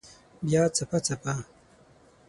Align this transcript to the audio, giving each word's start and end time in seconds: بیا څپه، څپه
بیا 0.45 0.63
څپه، 0.75 0.97
څپه 1.05 1.33